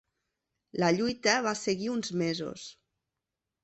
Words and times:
La 0.85 0.89
lluita 0.95 1.37
va 1.51 1.55
seguir 1.61 1.95
uns 1.99 2.13
mesos. 2.27 2.69